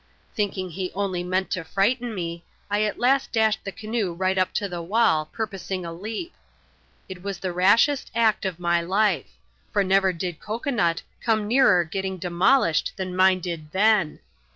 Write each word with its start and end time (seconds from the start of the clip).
Thinking 0.33 0.71
he 0.71 0.91
only 0.95 1.21
meant 1.23 1.51
to 1.51 1.63
frighten 1.63 2.15
me, 2.15 2.43
I 2.71 2.81
at 2.81 2.97
last 2.97 3.31
dashed 3.33 3.63
the 3.63 3.71
canoe 3.71 4.13
right 4.15 4.35
up 4.35 4.51
to 4.55 4.67
the 4.67 4.81
wall, 4.81 5.27
purposing 5.31 5.85
a 5.85 5.93
leap. 5.93 6.33
It 7.07 7.21
was 7.21 7.37
the 7.37 7.53
rashest 7.53 8.09
act 8.15 8.43
of 8.43 8.59
my 8.59 8.81
life; 8.81 9.37
for 9.71 9.83
never 9.83 10.11
did 10.11 10.39
cocoa 10.39 10.71
nut 10.71 11.03
come 11.21 11.47
nearer 11.47 11.83
getting 11.83 12.17
demolished 12.17 12.93
than 12.95 13.15
mine 13.15 13.41
did 13.41 13.73
then. 13.73 14.21